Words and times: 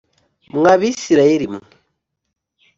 mwa 0.55 0.73
Bisirayeli 0.81 1.45
mwe 1.51 1.61